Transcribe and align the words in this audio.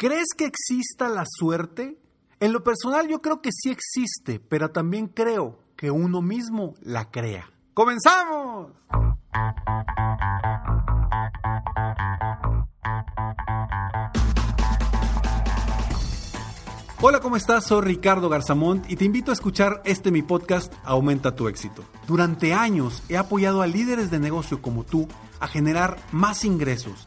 ¿Crees 0.00 0.28
que 0.34 0.46
exista 0.46 1.10
la 1.10 1.26
suerte? 1.28 1.98
En 2.40 2.54
lo 2.54 2.64
personal 2.64 3.06
yo 3.06 3.20
creo 3.20 3.42
que 3.42 3.50
sí 3.52 3.70
existe, 3.70 4.40
pero 4.40 4.70
también 4.70 5.08
creo 5.08 5.58
que 5.76 5.90
uno 5.90 6.22
mismo 6.22 6.72
la 6.80 7.10
crea. 7.10 7.50
¡Comenzamos! 7.74 8.72
Hola, 17.02 17.20
¿cómo 17.20 17.36
estás? 17.36 17.66
Soy 17.66 17.82
Ricardo 17.82 18.30
Garzamont 18.30 18.90
y 18.90 18.96
te 18.96 19.04
invito 19.04 19.32
a 19.32 19.34
escuchar 19.34 19.82
este 19.84 20.10
mi 20.10 20.22
podcast 20.22 20.72
Aumenta 20.82 21.36
tu 21.36 21.46
éxito. 21.46 21.84
Durante 22.06 22.54
años 22.54 23.02
he 23.10 23.18
apoyado 23.18 23.60
a 23.60 23.66
líderes 23.66 24.10
de 24.10 24.18
negocio 24.18 24.62
como 24.62 24.84
tú 24.84 25.08
a 25.40 25.48
generar 25.48 25.98
más 26.12 26.44
ingresos, 26.44 27.06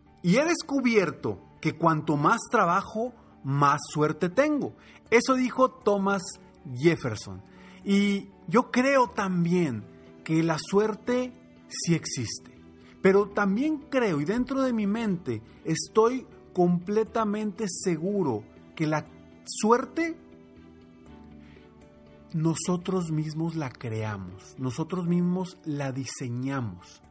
y 0.23 0.37
he 0.37 0.45
descubierto 0.45 1.39
que 1.59 1.77
cuanto 1.77 2.17
más 2.17 2.39
trabajo, 2.49 3.13
más 3.43 3.79
suerte 3.91 4.29
tengo. 4.29 4.73
Eso 5.09 5.35
dijo 5.35 5.69
Thomas 5.69 6.21
Jefferson. 6.75 7.41
Y 7.83 8.29
yo 8.47 8.71
creo 8.71 9.07
también 9.07 9.83
que 10.23 10.43
la 10.43 10.57
suerte 10.59 11.33
sí 11.69 11.95
existe. 11.95 12.59
Pero 13.01 13.29
también 13.29 13.77
creo 13.89 14.21
y 14.21 14.25
dentro 14.25 14.61
de 14.61 14.73
mi 14.73 14.85
mente 14.85 15.41
estoy 15.65 16.27
completamente 16.53 17.65
seguro 17.67 18.43
que 18.75 18.85
la 18.85 19.07
suerte 19.45 20.17
nosotros 22.33 23.11
mismos 23.11 23.55
la 23.55 23.69
creamos, 23.69 24.55
nosotros 24.57 25.07
mismos 25.07 25.57
la 25.65 25.91
diseñamos 25.91 27.01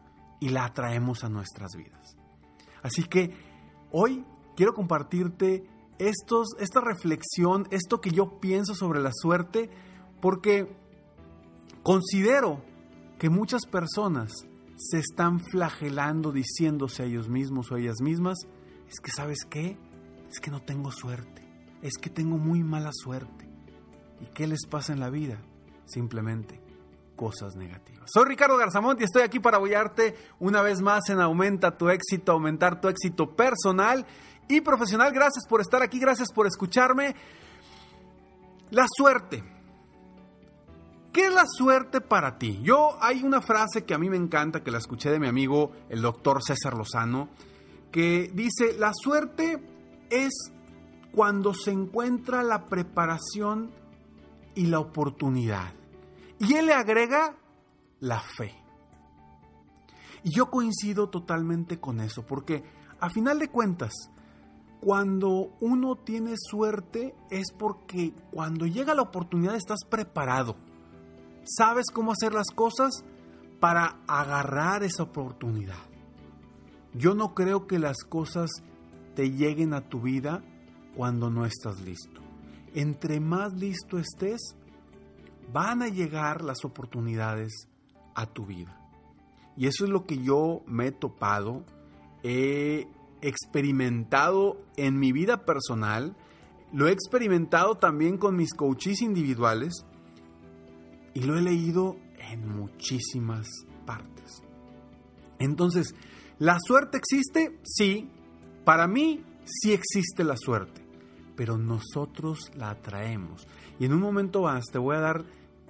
y 0.40 0.48
la 0.50 0.64
atraemos 0.64 1.24
a 1.24 1.28
nuestras 1.28 1.72
vidas. 1.76 2.19
Así 2.82 3.04
que 3.04 3.34
hoy 3.90 4.24
quiero 4.56 4.72
compartirte 4.74 5.64
estos, 5.98 6.48
esta 6.58 6.80
reflexión, 6.80 7.66
esto 7.70 8.00
que 8.00 8.10
yo 8.10 8.40
pienso 8.40 8.74
sobre 8.74 9.00
la 9.00 9.10
suerte, 9.12 9.70
porque 10.20 10.74
considero 11.82 12.62
que 13.18 13.28
muchas 13.28 13.66
personas 13.66 14.32
se 14.76 14.98
están 14.98 15.40
flagelando 15.40 16.32
diciéndose 16.32 17.02
a 17.02 17.06
ellos 17.06 17.28
mismos 17.28 17.70
o 17.70 17.74
a 17.74 17.80
ellas 17.80 18.00
mismas, 18.00 18.38
es 18.88 18.98
que 19.00 19.10
sabes 19.10 19.44
qué, 19.48 19.76
es 20.30 20.40
que 20.40 20.50
no 20.50 20.62
tengo 20.62 20.90
suerte, 20.90 21.46
es 21.82 21.98
que 22.00 22.08
tengo 22.08 22.38
muy 22.38 22.62
mala 22.64 22.90
suerte. 22.92 23.48
¿Y 24.20 24.26
qué 24.34 24.46
les 24.46 24.66
pasa 24.66 24.92
en 24.92 25.00
la 25.00 25.10
vida? 25.10 25.40
Simplemente 25.86 26.69
cosas 27.20 27.54
negativas. 27.54 28.08
Soy 28.10 28.24
Ricardo 28.24 28.56
Garzamont 28.56 28.98
y 28.98 29.04
estoy 29.04 29.20
aquí 29.20 29.40
para 29.40 29.58
apoyarte 29.58 30.16
una 30.38 30.62
vez 30.62 30.80
más 30.80 31.06
en 31.10 31.20
Aumenta 31.20 31.76
tu 31.76 31.90
éxito, 31.90 32.32
aumentar 32.32 32.80
tu 32.80 32.88
éxito 32.88 33.36
personal 33.36 34.06
y 34.48 34.62
profesional. 34.62 35.12
Gracias 35.12 35.46
por 35.46 35.60
estar 35.60 35.82
aquí, 35.82 35.98
gracias 35.98 36.32
por 36.32 36.46
escucharme. 36.46 37.14
La 38.70 38.86
suerte. 38.88 39.44
¿Qué 41.12 41.26
es 41.26 41.34
la 41.34 41.44
suerte 41.46 42.00
para 42.00 42.38
ti? 42.38 42.58
Yo 42.62 42.96
hay 43.02 43.22
una 43.22 43.42
frase 43.42 43.84
que 43.84 43.92
a 43.92 43.98
mí 43.98 44.08
me 44.08 44.16
encanta, 44.16 44.62
que 44.62 44.70
la 44.70 44.78
escuché 44.78 45.10
de 45.10 45.20
mi 45.20 45.26
amigo 45.26 45.72
el 45.90 46.00
doctor 46.00 46.42
César 46.42 46.72
Lozano, 46.72 47.28
que 47.92 48.30
dice, 48.32 48.78
la 48.78 48.92
suerte 48.94 49.62
es 50.08 50.32
cuando 51.12 51.52
se 51.52 51.70
encuentra 51.70 52.42
la 52.42 52.64
preparación 52.64 53.72
y 54.54 54.68
la 54.68 54.78
oportunidad. 54.78 55.79
Y 56.40 56.54
él 56.54 56.66
le 56.66 56.72
agrega 56.72 57.36
la 58.00 58.20
fe. 58.20 58.54
Y 60.24 60.34
yo 60.34 60.50
coincido 60.50 61.08
totalmente 61.08 61.78
con 61.78 62.00
eso, 62.00 62.26
porque 62.26 62.64
a 62.98 63.08
final 63.10 63.38
de 63.38 63.48
cuentas, 63.48 63.92
cuando 64.80 65.52
uno 65.60 65.96
tiene 65.96 66.34
suerte 66.36 67.14
es 67.30 67.52
porque 67.52 68.14
cuando 68.30 68.66
llega 68.66 68.94
la 68.94 69.02
oportunidad 69.02 69.54
estás 69.54 69.84
preparado. 69.88 70.56
Sabes 71.44 71.86
cómo 71.92 72.12
hacer 72.12 72.32
las 72.32 72.50
cosas 72.54 73.04
para 73.60 74.00
agarrar 74.08 74.82
esa 74.82 75.02
oportunidad. 75.02 75.90
Yo 76.94 77.14
no 77.14 77.34
creo 77.34 77.66
que 77.66 77.78
las 77.78 78.04
cosas 78.04 78.50
te 79.14 79.30
lleguen 79.30 79.74
a 79.74 79.88
tu 79.88 80.00
vida 80.00 80.42
cuando 80.96 81.30
no 81.30 81.44
estás 81.44 81.80
listo. 81.80 82.20
Entre 82.74 83.20
más 83.20 83.52
listo 83.52 83.98
estés, 83.98 84.56
van 85.52 85.82
a 85.82 85.88
llegar 85.88 86.42
las 86.42 86.64
oportunidades 86.64 87.68
a 88.14 88.26
tu 88.26 88.46
vida. 88.46 88.76
Y 89.56 89.66
eso 89.66 89.84
es 89.84 89.90
lo 89.90 90.06
que 90.06 90.18
yo 90.18 90.62
me 90.66 90.86
he 90.86 90.92
topado, 90.92 91.64
he 92.22 92.88
experimentado 93.20 94.60
en 94.76 94.98
mi 94.98 95.12
vida 95.12 95.44
personal, 95.44 96.16
lo 96.72 96.88
he 96.88 96.92
experimentado 96.92 97.76
también 97.76 98.16
con 98.16 98.36
mis 98.36 98.54
coaches 98.54 99.02
individuales 99.02 99.84
y 101.14 101.20
lo 101.22 101.36
he 101.36 101.42
leído 101.42 101.96
en 102.30 102.48
muchísimas 102.48 103.48
partes. 103.84 104.42
Entonces, 105.38 105.94
¿la 106.38 106.58
suerte 106.60 106.98
existe? 106.98 107.58
Sí, 107.64 108.08
para 108.64 108.86
mí 108.86 109.24
sí 109.44 109.72
existe 109.72 110.22
la 110.22 110.36
suerte, 110.36 110.82
pero 111.36 111.58
nosotros 111.58 112.50
la 112.54 112.70
atraemos. 112.70 113.46
Y 113.78 113.86
en 113.86 113.94
un 113.94 114.00
momento 114.00 114.42
más 114.42 114.66
te 114.70 114.78
voy 114.78 114.96
a 114.96 115.00
dar 115.00 115.24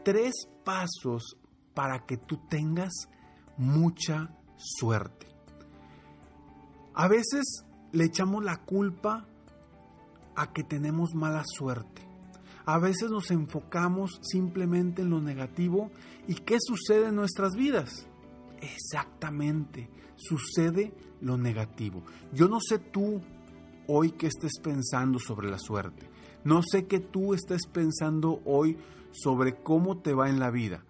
tres 0.05 0.49
pasos 0.65 1.37
para 1.75 2.07
que 2.07 2.17
tú 2.17 2.39
tengas 2.49 2.93
mucha 3.57 4.35
suerte. 4.57 5.27
A 6.95 7.09
veces 7.09 7.65
le 7.93 8.05
echamos 8.05 8.45
la 8.45 8.59
culpa 8.59 9.27
a 10.37 10.53
que 10.53 10.65
tenemos 10.65 11.15
mala 11.15 11.43
suerte. 11.45 12.03
A 12.67 12.79
veces 12.79 13.11
nos 13.11 13.31
enfocamos 13.31 14.21
simplemente 14.23 15.03
en 15.03 15.11
lo 15.11 15.21
negativo 15.21 15.91
y 16.29 16.35
¿qué 16.35 16.59
sucede 16.61 17.09
en 17.09 17.17
nuestras 17.17 17.55
vidas? 17.55 18.07
Exactamente, 18.61 19.91
sucede 20.17 20.95
lo 21.21 21.37
negativo. 21.37 22.03
Yo 22.33 22.49
no 22.49 22.61
sé 22.61 22.79
tú 22.79 23.21
hoy 23.87 24.13
qué 24.13 24.27
estés 24.27 24.61
pensando 24.63 25.19
sobre 25.19 25.51
la 25.51 25.59
suerte. 25.59 26.09
No 26.45 26.63
sé 26.63 26.87
qué 26.87 27.01
tú 27.01 27.35
estés 27.35 27.67
pensando 27.67 28.41
hoy 28.45 28.79
sobre 29.13 29.63
cómo 29.63 29.99
te 29.99 30.15
va 30.15 30.29
en 30.29 30.39
la 30.39 30.51
vida. 30.51 30.85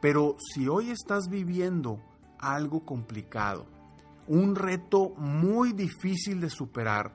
Pero 0.00 0.36
si 0.52 0.66
hoy 0.66 0.90
estás 0.90 1.28
viviendo 1.28 2.00
algo 2.38 2.84
complicado, 2.84 3.66
un 4.26 4.56
reto 4.56 5.10
muy 5.16 5.72
difícil 5.72 6.40
de 6.40 6.50
superar, 6.50 7.12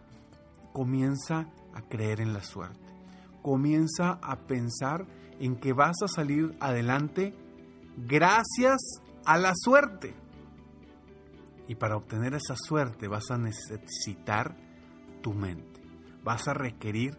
comienza 0.73 1.49
a 1.73 1.81
creer 1.81 2.21
en 2.21 2.33
la 2.33 2.43
suerte. 2.43 2.93
Comienza 3.41 4.19
a 4.21 4.47
pensar 4.47 5.05
en 5.39 5.55
que 5.55 5.73
vas 5.73 5.95
a 6.03 6.07
salir 6.07 6.55
adelante 6.59 7.33
gracias 7.97 8.81
a 9.25 9.37
la 9.37 9.53
suerte. 9.55 10.13
Y 11.67 11.75
para 11.75 11.97
obtener 11.97 12.35
esa 12.35 12.55
suerte 12.55 13.07
vas 13.07 13.31
a 13.31 13.37
necesitar 13.37 14.55
tu 15.21 15.33
mente. 15.33 15.81
Vas 16.23 16.47
a 16.47 16.53
requerir 16.53 17.17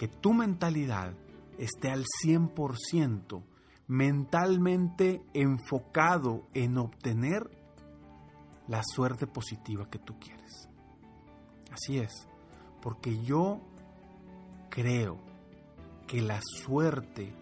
que 0.00 0.08
tu 0.08 0.32
mentalidad 0.32 1.12
esté 1.58 1.90
al 1.90 2.06
100% 2.24 3.42
mentalmente 3.86 5.20
enfocado 5.34 6.48
en 6.54 6.78
obtener 6.78 7.42
la 8.66 8.80
suerte 8.82 9.26
positiva 9.26 9.90
que 9.90 9.98
tú 9.98 10.18
quieres. 10.18 10.70
Así 11.70 11.98
es, 11.98 12.26
porque 12.80 13.22
yo 13.22 13.60
creo 14.70 15.18
que 16.06 16.22
la 16.22 16.40
suerte 16.64 17.34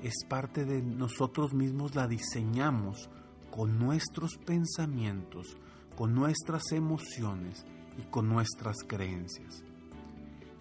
es 0.00 0.14
parte 0.28 0.64
de 0.64 0.82
nosotros 0.82 1.52
mismos, 1.52 1.96
la 1.96 2.06
diseñamos 2.06 3.10
con 3.50 3.76
nuestros 3.76 4.36
pensamientos, 4.36 5.56
con 5.96 6.14
nuestras 6.14 6.70
emociones 6.70 7.66
y 7.98 8.02
con 8.04 8.28
nuestras 8.28 8.76
creencias. 8.86 9.64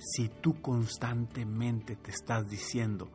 Si 0.05 0.27
tú 0.27 0.61
constantemente 0.61 1.95
te 1.95 2.11
estás 2.11 2.49
diciendo, 2.49 3.09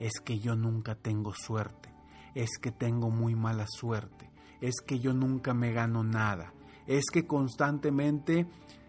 es 0.00 0.14
que 0.24 0.40
yo 0.40 0.56
nunca 0.56 0.96
tengo 0.96 1.32
suerte, 1.32 1.94
es 2.34 2.58
que 2.60 2.72
tengo 2.72 3.08
muy 3.08 3.36
mala 3.36 3.66
suerte, 3.68 4.30
es 4.60 4.74
que 4.84 4.98
yo 4.98 5.14
nunca 5.14 5.54
me 5.54 5.72
gano 5.72 6.02
nada, 6.02 6.52
es 6.88 7.04
que 7.12 7.24
constantemente 7.24 8.48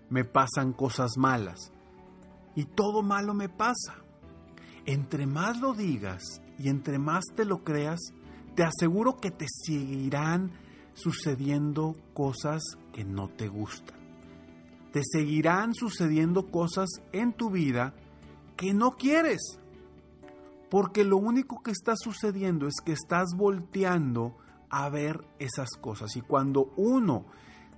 me 0.09 0.25
pasan 0.25 0.73
cosas 0.73 1.17
malas 1.17 1.71
y 2.55 2.65
todo 2.65 3.03
malo 3.03 3.35
me 3.35 3.49
pasa. 3.49 3.95
Entre 4.87 5.27
más 5.27 5.59
lo 5.59 5.73
digas 5.73 6.23
y 6.57 6.69
entre 6.69 6.97
más 6.97 7.25
te 7.35 7.45
lo 7.45 7.63
creas, 7.63 7.99
te 8.55 8.63
aseguro 8.63 9.17
que 9.17 9.29
te 9.29 9.45
seguirán 9.47 10.51
sucediendo 10.93 11.93
cosas 12.13 12.63
que 12.91 13.03
no 13.03 13.27
te 13.27 13.47
gustan. 13.49 14.04
Te 14.95 15.01
seguirán 15.03 15.73
sucediendo 15.73 16.49
cosas 16.49 16.87
en 17.11 17.33
tu 17.33 17.49
vida 17.49 17.93
que 18.55 18.73
no 18.73 18.95
quieres. 18.95 19.59
Porque 20.69 21.03
lo 21.03 21.17
único 21.17 21.61
que 21.61 21.71
está 21.71 21.97
sucediendo 21.97 22.65
es 22.65 22.75
que 22.75 22.93
estás 22.93 23.35
volteando 23.35 24.37
a 24.69 24.87
ver 24.87 25.19
esas 25.37 25.71
cosas. 25.81 26.15
Y 26.15 26.21
cuando 26.21 26.71
uno 26.77 27.25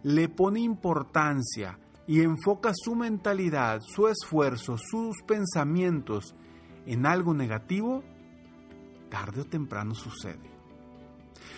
le 0.04 0.30
pone 0.30 0.60
importancia 0.60 1.80
y 2.06 2.22
enfoca 2.22 2.70
su 2.76 2.94
mentalidad, 2.94 3.82
su 3.82 4.08
esfuerzo, 4.08 4.78
sus 4.78 5.16
pensamientos 5.24 6.36
en 6.86 7.08
algo 7.08 7.34
negativo, 7.34 8.04
tarde 9.10 9.42
o 9.42 9.46
temprano 9.46 9.96
sucede. 9.96 10.57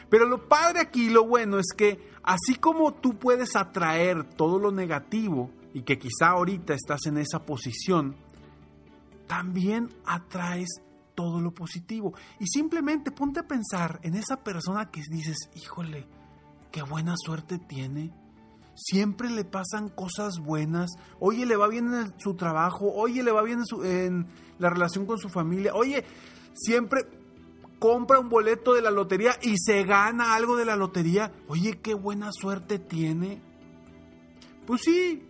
Pero 0.09 0.25
lo 0.25 0.47
padre 0.47 0.79
aquí, 0.79 1.09
lo 1.09 1.25
bueno 1.25 1.59
es 1.59 1.67
que 1.75 2.09
así 2.23 2.55
como 2.55 2.93
tú 2.93 3.17
puedes 3.17 3.55
atraer 3.55 4.23
todo 4.23 4.59
lo 4.59 4.71
negativo 4.71 5.51
y 5.73 5.83
que 5.83 5.99
quizá 5.99 6.29
ahorita 6.29 6.73
estás 6.73 7.05
en 7.05 7.17
esa 7.17 7.45
posición, 7.45 8.15
también 9.27 9.89
atraes 10.05 10.69
todo 11.13 11.39
lo 11.41 11.51
positivo. 11.51 12.13
Y 12.39 12.47
simplemente 12.47 13.11
ponte 13.11 13.41
a 13.41 13.47
pensar 13.47 13.99
en 14.03 14.15
esa 14.15 14.37
persona 14.37 14.89
que 14.89 15.03
dices, 15.09 15.37
híjole, 15.53 16.07
qué 16.71 16.81
buena 16.81 17.13
suerte 17.17 17.59
tiene. 17.59 18.11
Siempre 18.73 19.29
le 19.29 19.43
pasan 19.43 19.89
cosas 19.89 20.39
buenas. 20.39 20.91
Oye, 21.19 21.45
le 21.45 21.57
va 21.57 21.67
bien 21.67 21.93
en 21.93 22.19
su 22.19 22.35
trabajo. 22.35 22.91
Oye, 22.93 23.21
le 23.21 23.31
va 23.31 23.43
bien 23.43 23.59
en, 23.83 23.85
en 23.85 24.27
la 24.57 24.69
relación 24.69 25.05
con 25.05 25.19
su 25.19 25.29
familia. 25.29 25.73
Oye, 25.75 26.05
siempre 26.53 27.05
compra 27.79 28.19
un 28.19 28.29
boleto 28.29 28.73
de 28.73 28.81
la 28.81 28.91
lotería 28.91 29.31
y 29.41 29.55
se 29.57 29.83
gana 29.83 30.35
algo 30.35 30.55
de 30.55 30.65
la 30.65 30.75
lotería. 30.75 31.31
Oye, 31.47 31.79
qué 31.81 31.93
buena 31.93 32.29
suerte 32.31 32.77
tiene. 32.77 33.41
Pues 34.67 34.81
sí, 34.81 35.25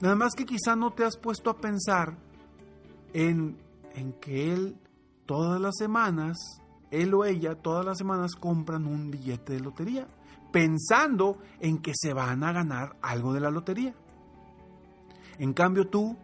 nada 0.00 0.16
más 0.16 0.34
que 0.34 0.46
quizá 0.46 0.74
no 0.74 0.92
te 0.92 1.04
has 1.04 1.16
puesto 1.16 1.50
a 1.50 1.58
pensar 1.58 2.16
en, 3.12 3.56
en 3.94 4.12
que 4.14 4.52
él 4.52 4.76
todas 5.26 5.60
las 5.60 5.76
semanas, 5.76 6.36
él 6.90 7.14
o 7.14 7.24
ella, 7.24 7.54
todas 7.54 7.84
las 7.84 7.98
semanas 7.98 8.34
compran 8.34 8.86
un 8.86 9.10
billete 9.10 9.52
de 9.54 9.60
lotería, 9.60 10.08
pensando 10.52 11.38
en 11.60 11.78
que 11.78 11.92
se 11.94 12.12
van 12.14 12.42
a 12.42 12.52
ganar 12.52 12.96
algo 13.02 13.32
de 13.32 13.40
la 13.40 13.50
lotería. 13.50 13.94
En 15.38 15.52
cambio 15.52 15.88
tú, 15.88 16.16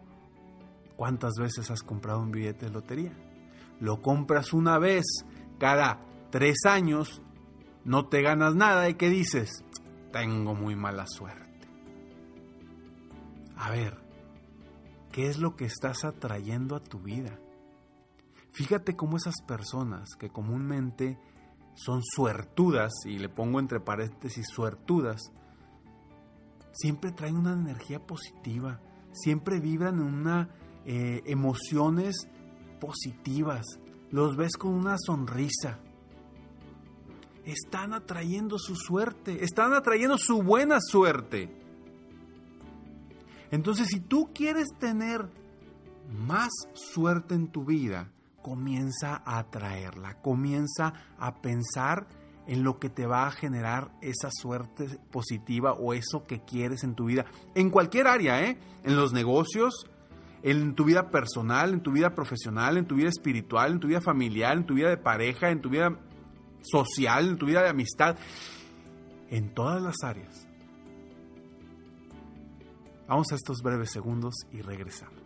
¿cuántas 0.95 1.33
veces 1.39 1.69
has 1.69 1.83
comprado 1.83 2.19
un 2.19 2.31
billete 2.31 2.65
de 2.65 2.71
lotería? 2.71 3.13
Lo 3.79 4.01
compras 4.01 4.53
una 4.53 4.79
vez 4.79 5.03
cada 5.63 5.97
tres 6.29 6.65
años, 6.65 7.21
no 7.85 8.09
te 8.09 8.21
ganas 8.21 8.53
nada 8.53 8.89
y 8.89 8.95
¿qué 8.95 9.09
dices? 9.09 9.63
Tengo 10.11 10.55
muy 10.55 10.75
mala 10.75 11.05
suerte. 11.07 11.69
A 13.55 13.71
ver, 13.71 13.97
¿qué 15.13 15.27
es 15.27 15.37
lo 15.37 15.55
que 15.55 15.63
estás 15.63 16.03
atrayendo 16.03 16.75
a 16.75 16.83
tu 16.83 16.99
vida? 16.99 17.39
Fíjate 18.51 18.97
cómo 18.97 19.15
esas 19.15 19.41
personas 19.47 20.09
que 20.19 20.29
comúnmente 20.29 21.17
son 21.75 22.01
suertudas, 22.03 22.91
y 23.05 23.17
le 23.17 23.29
pongo 23.29 23.61
entre 23.61 23.79
paréntesis 23.79 24.47
suertudas, 24.49 25.31
siempre 26.73 27.13
traen 27.13 27.37
una 27.37 27.53
energía 27.53 28.05
positiva, 28.05 28.81
siempre 29.13 29.61
vibran 29.61 29.95
en 29.95 30.07
una 30.07 30.49
eh, 30.83 31.21
emociones 31.25 32.27
positivas, 32.81 33.63
los 34.13 34.35
ves 34.35 34.57
con 34.57 34.75
una 34.75 34.95
sonrisa. 34.99 35.79
Están 37.45 37.93
atrayendo 37.93 38.59
su 38.59 38.75
suerte, 38.75 39.43
están 39.43 39.73
atrayendo 39.73 40.19
su 40.19 40.43
buena 40.43 40.77
suerte. 40.79 41.49
Entonces, 43.49 43.87
si 43.87 43.99
tú 43.99 44.29
quieres 44.31 44.67
tener 44.79 45.27
más 46.11 46.51
suerte 46.73 47.33
en 47.33 47.47
tu 47.47 47.65
vida, 47.65 48.11
comienza 48.43 49.23
a 49.25 49.39
atraerla, 49.39 50.21
comienza 50.21 50.93
a 51.17 51.41
pensar 51.41 52.07
en 52.45 52.63
lo 52.63 52.77
que 52.77 52.89
te 52.91 53.07
va 53.07 53.25
a 53.25 53.31
generar 53.31 53.93
esa 54.01 54.29
suerte 54.31 54.99
positiva 55.11 55.73
o 55.73 55.95
eso 55.95 56.25
que 56.27 56.41
quieres 56.41 56.83
en 56.83 56.93
tu 56.93 57.05
vida, 57.05 57.25
en 57.55 57.71
cualquier 57.71 58.05
área, 58.05 58.43
¿eh? 58.43 58.59
en 58.83 58.95
los 58.95 59.11
negocios, 59.11 59.87
en 60.43 60.75
tu 60.75 60.83
vida 60.83 61.09
personal, 61.09 61.73
en 61.73 61.81
tu 61.81 61.91
vida 61.93 62.13
profesional, 62.13 62.77
en 62.77 62.85
tu 62.85 62.95
vida 62.95 63.07
espiritual, 63.07 63.71
en 63.71 63.79
tu 63.79 63.87
vida 63.87 64.01
familiar, 64.01 64.57
en 64.57 64.65
tu 64.65 64.73
vida 64.73 64.89
de 64.89 64.97
pareja, 64.97 65.49
en 65.49 65.61
tu 65.61 65.69
vida 65.69 65.97
social, 66.61 67.29
en 67.29 67.37
tu 67.37 67.45
vida 67.45 67.61
de 67.63 67.69
amistad, 67.69 68.17
en 69.29 69.53
todas 69.53 69.81
las 69.81 69.95
áreas. 70.03 70.47
Vamos 73.07 73.31
a 73.31 73.35
estos 73.35 73.61
breves 73.61 73.91
segundos 73.91 74.33
y 74.51 74.61
regresamos. 74.61 75.21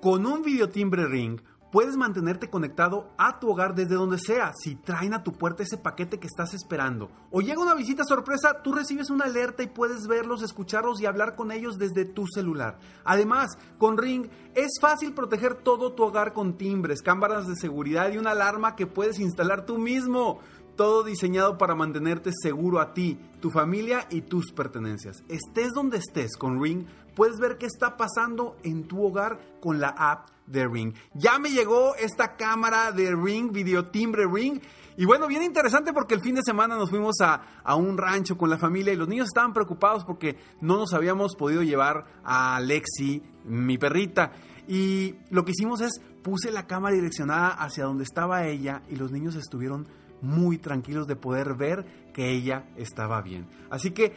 Con 0.00 0.24
un 0.26 0.42
videotimbre 0.42 1.06
ring 1.06 1.40
Puedes 1.72 1.96
mantenerte 1.96 2.48
conectado 2.48 3.10
a 3.18 3.40
tu 3.40 3.50
hogar 3.50 3.74
desde 3.74 3.96
donde 3.96 4.18
sea 4.18 4.52
si 4.56 4.76
traen 4.76 5.14
a 5.14 5.24
tu 5.24 5.32
puerta 5.32 5.64
ese 5.64 5.76
paquete 5.76 6.20
que 6.20 6.28
estás 6.28 6.54
esperando. 6.54 7.10
O 7.32 7.40
llega 7.40 7.60
una 7.60 7.74
visita 7.74 8.04
sorpresa, 8.04 8.62
tú 8.62 8.72
recibes 8.72 9.10
una 9.10 9.24
alerta 9.24 9.64
y 9.64 9.66
puedes 9.66 10.06
verlos, 10.06 10.42
escucharlos 10.42 11.00
y 11.00 11.06
hablar 11.06 11.34
con 11.34 11.50
ellos 11.50 11.76
desde 11.76 12.04
tu 12.04 12.26
celular. 12.28 12.78
Además, 13.04 13.58
con 13.78 13.98
Ring 13.98 14.28
es 14.54 14.78
fácil 14.80 15.12
proteger 15.12 15.54
todo 15.54 15.92
tu 15.92 16.04
hogar 16.04 16.32
con 16.32 16.56
timbres, 16.56 17.02
cámaras 17.02 17.48
de 17.48 17.56
seguridad 17.56 18.12
y 18.12 18.18
una 18.18 18.30
alarma 18.30 18.76
que 18.76 18.86
puedes 18.86 19.18
instalar 19.18 19.66
tú 19.66 19.78
mismo. 19.78 20.38
Todo 20.76 21.02
diseñado 21.02 21.56
para 21.56 21.74
mantenerte 21.74 22.30
seguro 22.32 22.80
a 22.80 22.92
ti, 22.92 23.18
tu 23.40 23.50
familia 23.50 24.06
y 24.10 24.20
tus 24.20 24.52
pertenencias. 24.52 25.24
Estés 25.28 25.72
donde 25.72 25.96
estés 25.96 26.36
con 26.36 26.62
Ring, 26.62 26.86
puedes 27.16 27.38
ver 27.38 27.56
qué 27.56 27.66
está 27.66 27.96
pasando 27.96 28.56
en 28.62 28.86
tu 28.86 29.02
hogar 29.02 29.40
con 29.60 29.80
la 29.80 29.88
app 29.88 30.35
de 30.46 30.66
Ring. 30.66 30.94
Ya 31.14 31.38
me 31.38 31.50
llegó 31.50 31.94
esta 31.96 32.36
cámara 32.36 32.92
de 32.92 33.14
Ring, 33.14 33.52
videotimbre 33.52 34.26
Ring. 34.26 34.60
Y 34.96 35.04
bueno, 35.04 35.26
bien 35.26 35.42
interesante 35.42 35.92
porque 35.92 36.14
el 36.14 36.20
fin 36.20 36.34
de 36.36 36.42
semana 36.42 36.76
nos 36.76 36.90
fuimos 36.90 37.20
a, 37.20 37.60
a, 37.62 37.74
un 37.74 37.98
rancho 37.98 38.38
con 38.38 38.48
la 38.48 38.56
familia 38.56 38.92
y 38.92 38.96
los 38.96 39.08
niños 39.08 39.26
estaban 39.26 39.52
preocupados 39.52 40.04
porque 40.04 40.38
no 40.60 40.78
nos 40.78 40.94
habíamos 40.94 41.36
podido 41.36 41.62
llevar 41.62 42.06
a 42.24 42.58
Lexi, 42.60 43.22
mi 43.44 43.76
perrita. 43.76 44.32
Y 44.66 45.14
lo 45.30 45.44
que 45.44 45.52
hicimos 45.52 45.80
es 45.80 46.00
puse 46.22 46.50
la 46.50 46.66
cámara 46.66 46.96
direccionada 46.96 47.50
hacia 47.50 47.84
donde 47.84 48.04
estaba 48.04 48.46
ella 48.46 48.82
y 48.88 48.96
los 48.96 49.12
niños 49.12 49.36
estuvieron 49.36 49.86
muy 50.22 50.58
tranquilos 50.58 51.06
de 51.06 51.16
poder 51.16 51.54
ver 51.54 52.10
que 52.12 52.30
ella 52.30 52.64
estaba 52.76 53.20
bien. 53.22 53.46
Así 53.70 53.90
que 53.90 54.12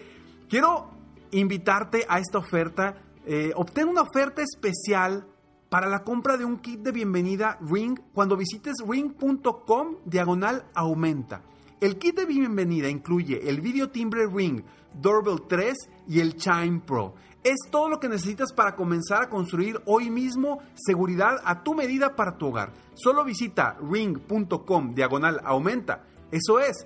quiero 0.50 0.90
invitarte 1.32 2.06
a 2.08 2.20
esta 2.20 2.38
oferta. 2.40 2.96
Eh, 3.26 3.52
obtén 3.56 3.88
una 3.88 4.02
oferta 4.02 4.42
especial 4.42 5.28
para 5.70 5.88
la 5.88 6.04
compra 6.04 6.36
de 6.36 6.46
un 6.46 6.58
kit 6.58 6.82
de 6.82 6.92
bienvenida 6.92 7.58
Ring 7.62 8.00
cuando 8.14 8.36
visites 8.36 8.78
ring.com 8.86 9.96
diagonal 10.06 10.66
aumenta. 10.74 11.44
El 11.80 11.98
kit 11.98 12.16
de 12.16 12.26
bienvenida 12.26 12.90
incluye 12.90 13.48
el 13.48 13.62
Video 13.62 13.90
Timbre 13.90 14.28
Ring, 14.28 14.64
Doorbell 14.94 15.48
3 15.48 15.74
y 16.08 16.20
el 16.20 16.36
Chime 16.36 16.82
Pro. 16.86 17.14
Es 17.44 17.58
todo 17.72 17.88
lo 17.88 18.00
que 18.00 18.10
necesitas 18.10 18.52
para 18.52 18.76
comenzar 18.76 19.22
a 19.22 19.30
construir 19.30 19.80
hoy 19.86 20.10
mismo 20.10 20.60
seguridad 20.76 21.40
a 21.46 21.64
tu 21.64 21.74
medida 21.74 22.16
para 22.16 22.38
tu 22.38 22.48
hogar. 22.48 22.74
Solo 22.96 23.24
visita 23.24 23.78
ring.com 23.80 24.94
diagonal 24.94 25.40
aumenta. 25.46 26.04
Eso 26.32 26.60
es 26.60 26.86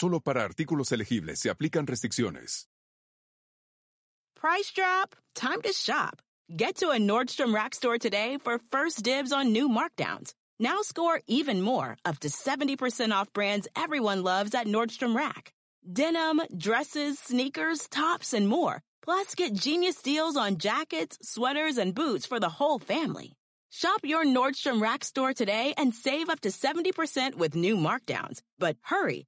Solo 0.01 0.19
para 0.19 0.43
artículos 0.43 0.91
elegibles 0.91 1.37
se 1.37 1.51
aplican 1.51 1.85
restricciones. 1.85 2.65
Price 4.35 4.71
drop? 4.73 5.15
Time 5.35 5.61
to 5.61 5.71
shop. 5.71 6.23
Get 6.49 6.77
to 6.77 6.89
a 6.89 6.97
Nordstrom 6.97 7.53
Rack 7.53 7.75
store 7.75 7.99
today 7.99 8.39
for 8.43 8.59
first 8.71 9.03
dibs 9.03 9.31
on 9.31 9.53
new 9.53 9.69
markdowns. 9.69 10.33
Now 10.57 10.81
score 10.81 11.21
even 11.27 11.61
more, 11.61 11.97
up 12.03 12.17
to 12.21 12.29
70% 12.29 13.11
off 13.13 13.31
brands 13.31 13.67
everyone 13.75 14.23
loves 14.23 14.55
at 14.55 14.65
Nordstrom 14.65 15.15
Rack. 15.15 15.53
Denim, 15.85 16.41
dresses, 16.57 17.19
sneakers, 17.19 17.87
tops, 17.87 18.33
and 18.33 18.47
more. 18.47 18.81
Plus, 19.03 19.35
get 19.35 19.53
genius 19.53 20.01
deals 20.01 20.35
on 20.35 20.57
jackets, 20.57 21.19
sweaters, 21.21 21.77
and 21.77 21.93
boots 21.93 22.25
for 22.25 22.39
the 22.39 22.49
whole 22.49 22.79
family. 22.79 23.33
Shop 23.69 24.01
your 24.03 24.25
Nordstrom 24.25 24.81
Rack 24.81 25.03
store 25.03 25.33
today 25.33 25.75
and 25.77 25.93
save 25.93 26.29
up 26.29 26.41
to 26.41 26.49
70% 26.49 27.35
with 27.35 27.55
new 27.55 27.77
markdowns. 27.77 28.41
But 28.59 28.75
hurry, 28.81 29.27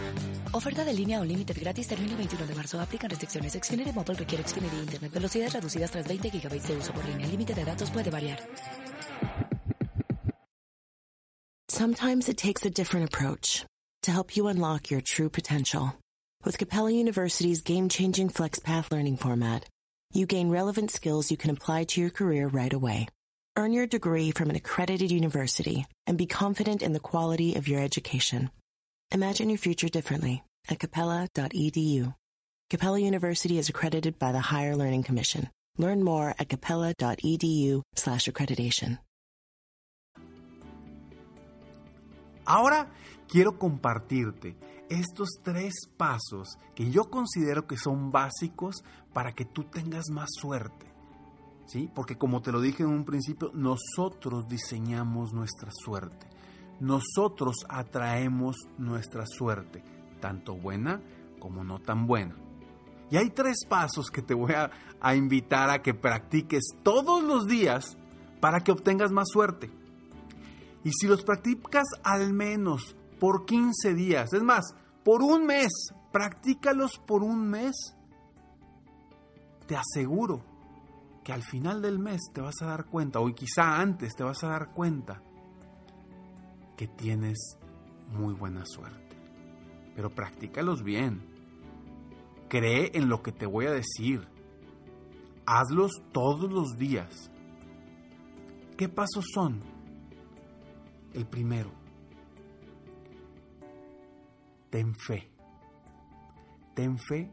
Oferta 0.53 0.83
de 0.83 0.93
línea 0.93 1.21
o 1.21 1.23
límite 1.23 1.53
gratis 1.53 1.87
termina 1.87 2.11
el 2.11 2.17
21 2.17 2.45
de 2.45 2.55
marzo. 2.55 2.79
Aplican 2.79 3.09
restricciones. 3.09 3.53
Requiere 3.53 4.43
Internet. 4.81 5.11
Velocidades 5.13 5.53
reducidas 5.53 5.91
tras 5.91 6.05
20 6.05 6.29
GB 6.29 6.61
de 6.61 6.77
uso 6.77 6.91
por 6.93 7.05
línea. 7.05 7.25
El 7.25 7.31
límite 7.31 7.53
de 7.53 7.63
datos 7.63 7.89
puede 7.89 8.09
variar. 8.09 8.37
Sometimes 11.69 12.27
it 12.27 12.37
takes 12.37 12.65
a 12.65 12.69
different 12.69 13.07
approach 13.07 13.65
to 14.03 14.11
help 14.11 14.35
you 14.35 14.47
unlock 14.47 14.91
your 14.91 15.01
true 15.01 15.29
potential. 15.29 15.93
With 16.43 16.57
Capella 16.57 16.91
University's 16.91 17.61
game-changing 17.61 18.29
FlexPath 18.29 18.91
learning 18.91 19.17
format, 19.17 19.65
you 20.13 20.25
gain 20.25 20.51
relevant 20.51 20.91
skills 20.91 21.31
you 21.31 21.37
can 21.37 21.49
apply 21.49 21.85
to 21.85 22.01
your 22.01 22.09
career 22.09 22.47
right 22.47 22.73
away. 22.73 23.07
Earn 23.55 23.71
your 23.71 23.87
degree 23.87 24.31
from 24.31 24.49
an 24.49 24.57
accredited 24.57 25.11
university 25.11 25.85
and 26.05 26.17
be 26.17 26.25
confident 26.25 26.81
in 26.81 26.91
the 26.91 26.99
quality 26.99 27.55
of 27.55 27.69
your 27.69 27.79
education. 27.79 28.51
Imagine 29.13 29.49
your 29.49 29.57
future 29.57 29.89
differently 29.89 30.41
at 30.69 30.79
capella.edu. 30.79 32.13
Capella 32.69 32.97
University 32.97 33.57
is 33.57 33.67
accredited 33.67 34.17
by 34.17 34.31
the 34.31 34.39
Higher 34.39 34.73
Learning 34.77 35.03
Commission. 35.03 35.49
Learn 35.77 36.01
more 36.01 36.33
at 36.39 36.47
capella.edu 36.47 37.81
slash 37.93 38.29
accreditation. 38.29 38.99
Ahora 42.45 42.87
quiero 43.27 43.59
compartirte 43.59 44.55
estos 44.89 45.41
tres 45.43 45.73
pasos 45.97 46.57
que 46.73 46.89
yo 46.89 47.09
considero 47.09 47.67
que 47.67 47.75
son 47.75 48.11
básicos 48.11 48.81
para 49.11 49.33
que 49.33 49.43
tú 49.43 49.65
tengas 49.65 50.09
más 50.09 50.29
suerte. 50.39 50.85
¿Sí? 51.65 51.89
Porque 51.93 52.17
como 52.17 52.41
te 52.41 52.53
lo 52.53 52.61
dije 52.61 52.83
en 52.83 52.89
un 52.89 53.03
principio, 53.03 53.51
nosotros 53.53 54.47
diseñamos 54.47 55.33
nuestra 55.33 55.69
suerte. 55.73 56.27
Nosotros 56.81 57.57
atraemos 57.69 58.57
nuestra 58.79 59.25
suerte, 59.27 59.83
tanto 60.19 60.55
buena 60.55 60.99
como 61.39 61.63
no 61.63 61.79
tan 61.79 62.07
buena. 62.07 62.35
Y 63.11 63.17
hay 63.17 63.29
tres 63.29 63.65
pasos 63.69 64.09
que 64.09 64.23
te 64.23 64.33
voy 64.33 64.53
a, 64.53 65.15
invitar 65.15 65.69
a 65.69 65.83
que 65.83 65.93
practiques 65.93 66.63
todos 66.81 67.23
los 67.23 67.45
días 67.45 67.97
para 68.39 68.61
que 68.61 68.71
obtengas 68.71 69.11
más 69.11 69.27
suerte. 69.29 69.69
Y 70.83 70.91
si 70.91 71.05
los 71.05 71.23
practicas 71.23 71.85
al 72.03 72.33
menos 72.33 72.95
por 73.19 73.45
15 73.45 73.93
días, 73.93 74.33
es 74.33 74.41
más, 74.41 74.73
por 75.03 75.21
un 75.21 75.45
mes, 75.45 75.71
practícalos 76.11 76.97
por 76.97 77.21
un 77.21 77.47
mes, 77.47 77.95
te 79.67 79.75
aseguro 79.75 80.43
que 81.23 81.31
al 81.31 81.43
final 81.43 81.79
del 81.79 81.99
mes 81.99 82.21
te 82.33 82.41
vas 82.41 82.59
a 82.63 82.65
dar 82.65 82.85
cuenta, 82.85 83.19
o 83.19 83.27
quizá 83.35 83.79
antes 83.79 84.15
te 84.15 84.23
vas 84.23 84.43
a 84.43 84.47
dar 84.47 84.71
cuenta, 84.71 85.21
que 86.77 86.87
tienes 86.87 87.57
muy 88.11 88.33
buena 88.33 88.63
suerte. 88.65 89.15
Pero 89.95 90.09
practícalos 90.13 90.83
bien. 90.83 91.21
Cree 92.49 92.91
en 92.93 93.09
lo 93.09 93.21
que 93.21 93.31
te 93.31 93.45
voy 93.45 93.65
a 93.65 93.71
decir. 93.71 94.27
Hazlos 95.45 95.91
todos 96.11 96.51
los 96.51 96.77
días. 96.77 97.31
¿Qué 98.77 98.89
pasos 98.89 99.25
son? 99.33 99.61
El 101.13 101.25
primero, 101.25 101.71
ten 104.69 104.95
fe. 104.95 105.29
Ten 106.73 106.97
fe 106.97 107.29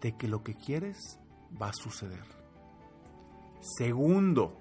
de 0.00 0.16
que 0.16 0.28
lo 0.28 0.42
que 0.42 0.54
quieres 0.54 1.18
va 1.60 1.68
a 1.68 1.72
suceder. 1.72 2.24
Segundo, 3.60 4.56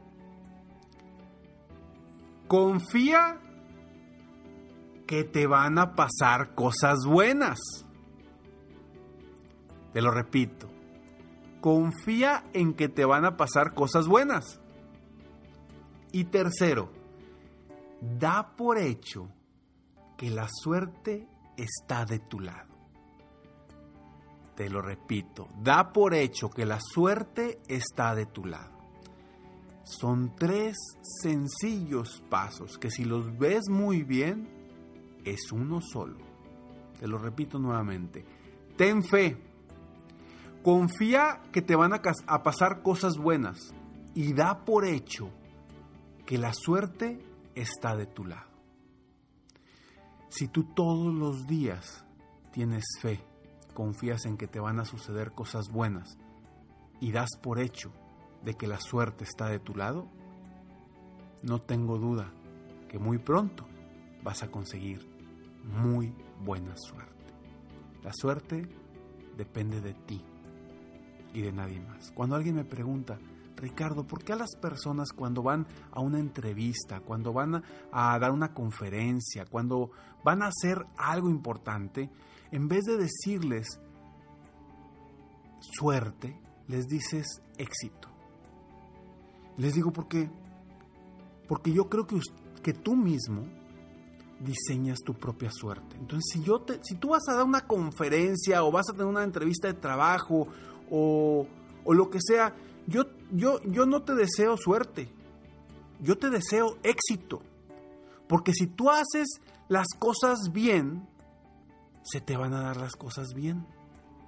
confía 2.50 3.40
que 5.06 5.24
te 5.24 5.46
van 5.46 5.78
a 5.78 5.94
pasar 5.94 6.56
cosas 6.56 7.06
buenas. 7.06 7.60
Te 9.94 10.02
lo 10.02 10.10
repito, 10.12 10.68
confía 11.62 12.44
en 12.54 12.74
que 12.74 12.90
te 12.90 13.06
van 13.06 13.26
a 13.26 13.38
pasar 13.38 13.76
cosas 13.76 14.08
buenas. 14.08 14.60
Y 16.12 16.26
tercero, 16.26 16.90
da 18.02 18.56
por 18.56 18.80
hecho 18.80 19.30
que 20.18 20.32
la 20.32 20.48
suerte 20.50 21.28
está 21.56 22.04
de 22.06 22.18
tu 22.18 22.40
lado. 22.40 22.76
Te 24.56 24.72
lo 24.72 24.82
repito, 24.82 25.50
da 25.62 25.94
por 25.94 26.16
hecho 26.16 26.50
que 26.50 26.66
la 26.66 26.80
suerte 26.82 27.62
está 27.68 28.16
de 28.16 28.26
tu 28.26 28.46
lado. 28.46 28.79
Son 29.84 30.36
tres 30.36 30.78
sencillos 31.22 32.24
pasos 32.30 32.78
que 32.78 32.92
si 32.92 33.06
los 33.06 33.38
ves 33.38 33.70
muy 33.70 34.04
bien, 34.04 34.48
es 35.26 35.52
uno 35.52 35.82
solo. 35.82 36.18
Te 37.00 37.08
lo 37.08 37.18
repito 37.18 37.60
nuevamente. 37.60 38.26
Ten 38.78 39.04
fe. 39.04 39.38
Confía 40.64 41.42
que 41.52 41.62
te 41.62 41.76
van 41.76 41.94
a, 41.94 42.02
a 42.28 42.44
pasar 42.44 42.82
cosas 42.82 43.18
buenas 43.18 43.74
y 44.14 44.34
da 44.34 44.66
por 44.66 44.86
hecho 44.86 45.30
que 46.26 46.38
la 46.38 46.54
suerte 46.54 47.20
está 47.56 47.96
de 47.96 48.06
tu 48.06 48.26
lado. 48.26 48.50
Si 50.30 50.48
tú 50.48 50.66
todos 50.76 51.14
los 51.14 51.48
días 51.48 52.06
tienes 52.52 52.86
fe, 53.02 53.24
confías 53.74 54.26
en 54.26 54.38
que 54.38 54.48
te 54.48 54.60
van 54.60 54.80
a 54.80 54.86
suceder 54.86 55.32
cosas 55.32 55.70
buenas 55.70 56.18
y 57.00 57.12
das 57.12 57.30
por 57.42 57.60
hecho 57.60 57.92
de 58.44 58.54
que 58.54 58.68
la 58.68 58.80
suerte 58.80 59.24
está 59.24 59.48
de 59.48 59.60
tu 59.60 59.76
lado, 59.76 60.08
no 61.44 61.60
tengo 61.60 61.98
duda 61.98 62.32
que 62.88 63.00
muy 63.00 63.18
pronto 63.18 63.66
vas 64.24 64.44
a 64.44 64.52
conseguir 64.52 65.08
muy 65.64 66.14
buena 66.44 66.76
suerte. 66.76 67.34
La 68.04 68.12
suerte 68.14 68.68
depende 69.38 69.82
de 69.82 69.94
ti 69.94 70.22
y 71.34 71.42
de 71.42 71.52
nadie 71.52 71.80
más. 71.80 72.12
Cuando 72.12 72.36
alguien 72.36 72.56
me 72.56 72.66
pregunta, 72.66 73.20
Ricardo, 73.56 74.06
¿por 74.08 74.24
qué 74.24 74.34
a 74.34 74.38
las 74.38 74.56
personas 74.56 75.12
cuando 75.12 75.44
van 75.44 75.68
a 75.92 76.00
una 76.00 76.20
entrevista, 76.20 77.02
cuando 77.02 77.34
van 77.34 77.62
a, 77.92 78.20
dar 78.20 78.32
una 78.32 78.54
conferencia, 78.54 79.46
cuando 79.46 79.92
van 80.24 80.42
a 80.42 80.48
hacer 80.48 80.86
algo 80.98 81.30
importante, 81.30 82.10
en 82.52 82.68
vez 82.68 82.86
de 82.86 82.98
decirles 82.98 83.80
suerte, 85.60 86.40
les 86.68 86.88
dices 86.88 87.42
éxito. 87.58 88.09
Les 89.60 89.74
digo 89.74 89.92
por 89.92 90.08
qué. 90.08 90.30
Porque 91.48 91.72
yo 91.72 91.90
creo 91.90 92.08
que, 92.08 92.20
que 92.64 92.74
tú 92.74 92.96
mismo 92.96 93.44
diseñas 94.40 95.00
tu 95.00 95.14
propia 95.14 95.52
suerte. 95.52 95.98
Entonces, 95.98 96.32
si, 96.32 96.42
yo 96.42 96.62
te, 96.62 96.80
si 96.82 96.96
tú 96.96 97.10
vas 97.10 97.28
a 97.28 97.36
dar 97.36 97.44
una 97.44 97.68
conferencia 97.68 98.64
o 98.64 98.72
vas 98.72 98.90
a 98.90 98.94
tener 98.94 99.08
una 99.08 99.24
entrevista 99.24 99.68
de 99.68 99.74
trabajo 99.74 100.48
o, 100.90 101.46
o 101.84 101.94
lo 101.94 102.10
que 102.10 102.20
sea, 102.22 102.56
yo, 102.88 103.04
yo, 103.32 103.62
yo 103.64 103.86
no 103.86 104.04
te 104.04 104.16
deseo 104.16 104.56
suerte, 104.56 105.10
yo 106.00 106.18
te 106.18 106.30
deseo 106.30 106.78
éxito. 106.84 107.42
Porque 108.28 108.54
si 108.54 108.68
tú 108.68 108.90
haces 108.90 109.28
las 109.68 109.88
cosas 109.98 110.52
bien, 110.54 111.08
se 112.04 112.22
te 112.22 112.38
van 112.38 112.54
a 112.54 112.62
dar 112.62 112.78
las 112.78 112.96
cosas 112.96 113.34
bien 113.34 113.68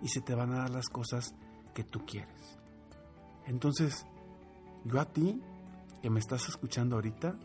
y 0.01 0.09
se 0.09 0.19
te 0.19 0.35
van 0.35 0.51
a 0.51 0.57
dar 0.57 0.71
las 0.71 0.89
cosas 0.89 1.33
que 1.73 1.83
tú 1.83 2.05
quieres. 2.05 2.59
Entonces, 3.45 4.05
yo 4.85 4.99
a 4.99 5.05
ti, 5.05 5.41
que 6.01 6.09
me 6.09 6.19
estás 6.19 6.47
escuchando 6.49 6.95
ahorita, 6.95 7.35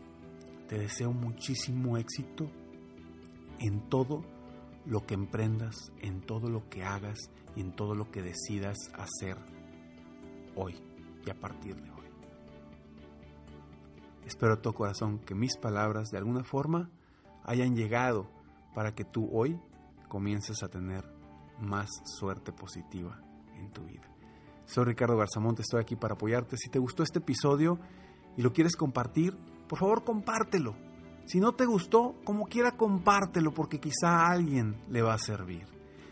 te 0.67 0.77
deseo 0.77 1.11
muchísimo 1.11 1.97
éxito 1.97 2.49
en 3.59 3.89
todo 3.89 4.23
lo 4.85 5.05
que 5.05 5.13
emprendas, 5.13 5.91
en 5.99 6.21
todo 6.21 6.49
lo 6.49 6.69
que 6.69 6.83
hagas 6.83 7.17
y 7.55 7.61
en 7.61 7.75
todo 7.75 7.95
lo 7.95 8.09
que 8.09 8.21
decidas 8.21 8.77
hacer 8.93 9.37
hoy 10.55 10.75
y 11.25 11.29
a 11.29 11.35
partir 11.35 11.75
de 11.75 11.91
hoy. 11.91 12.07
Espero 14.25 14.53
a 14.53 14.61
todo 14.61 14.73
corazón 14.73 15.19
que 15.19 15.35
mis 15.35 15.57
palabras 15.57 16.09
de 16.09 16.17
alguna 16.17 16.43
forma 16.43 16.89
hayan 17.43 17.75
llegado 17.75 18.29
para 18.73 18.93
que 18.93 19.05
tú 19.05 19.29
hoy 19.31 19.59
comiences 20.09 20.63
a 20.63 20.69
tener 20.69 21.05
más 21.59 21.89
suerte 22.05 22.51
positiva 22.51 23.21
en 23.55 23.71
tu 23.71 23.83
vida. 23.83 24.16
Soy 24.67 24.83
Ricardo 24.83 25.17
Garzamonte, 25.17 25.61
estoy 25.61 25.79
aquí 25.81 25.95
para 25.95 26.15
apoyarte. 26.15 26.57
Si 26.57 26.69
te 26.69 26.77
gustó 26.77 27.01
este 27.01 27.19
episodio 27.19 27.79
y 28.35 28.41
lo 28.41 28.51
quieres 28.51 28.75
compartir, 28.75 29.35
por 29.67 29.79
favor 29.79 30.03
compártelo. 30.03 30.75
Si 31.25 31.39
no 31.39 31.53
te 31.53 31.65
gustó, 31.65 32.15
como 32.25 32.47
quiera 32.47 32.73
compártelo 32.73 33.53
porque 33.53 33.79
quizá 33.79 34.19
a 34.19 34.31
alguien 34.31 34.75
le 34.89 35.01
va 35.01 35.13
a 35.13 35.19
servir. 35.19 35.65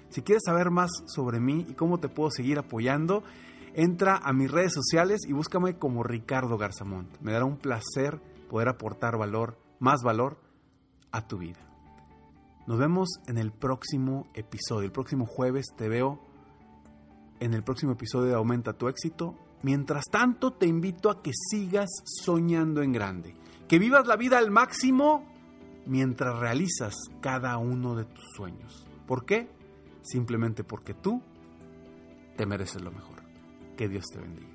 Si 0.09 0.21
quieres 0.21 0.43
saber 0.45 0.71
más 0.71 0.89
sobre 1.05 1.41
mí 1.41 1.65
y 1.69 1.73
cómo 1.73 1.99
te 1.99 2.07
puedo 2.07 2.31
seguir 2.31 2.57
apoyando, 2.57 3.23
entra 3.73 4.21
a 4.23 4.31
mis 4.31 4.49
redes 4.49 4.73
sociales 4.73 5.21
y 5.27 5.33
búscame 5.33 5.77
como 5.77 6.03
Ricardo 6.03 6.57
Garzamont. 6.57 7.09
Me 7.19 7.33
dará 7.33 7.43
un 7.43 7.57
placer 7.57 8.21
poder 8.49 8.69
aportar 8.69 9.17
valor, 9.17 9.57
más 9.79 10.01
valor 10.01 10.39
a 11.11 11.27
tu 11.27 11.37
vida. 11.37 11.59
Nos 12.67 12.79
vemos 12.79 13.09
en 13.27 13.37
el 13.37 13.51
próximo 13.51 14.27
episodio. 14.33 14.85
El 14.85 14.93
próximo 14.93 15.25
jueves 15.25 15.65
te 15.75 15.89
veo 15.89 16.21
en 17.45 17.53
el 17.53 17.63
próximo 17.63 17.91
episodio 17.93 18.29
de 18.29 18.35
Aumenta 18.35 18.73
tu 18.73 18.87
éxito. 18.87 19.35
Mientras 19.61 20.05
tanto, 20.11 20.53
te 20.53 20.65
invito 20.65 21.09
a 21.09 21.21
que 21.21 21.31
sigas 21.33 21.89
soñando 22.03 22.81
en 22.81 22.91
grande, 22.91 23.35
que 23.67 23.79
vivas 23.79 24.07
la 24.07 24.15
vida 24.15 24.37
al 24.39 24.51
máximo 24.51 25.23
mientras 25.85 26.37
realizas 26.39 26.95
cada 27.21 27.57
uno 27.57 27.95
de 27.95 28.05
tus 28.05 28.25
sueños. 28.35 28.85
¿Por 29.07 29.25
qué? 29.25 29.47
Simplemente 30.01 30.63
porque 30.63 30.93
tú 30.95 31.21
te 32.35 32.45
mereces 32.45 32.81
lo 32.81 32.91
mejor. 32.91 33.23
Que 33.77 33.87
Dios 33.87 34.05
te 34.11 34.19
bendiga. 34.19 34.54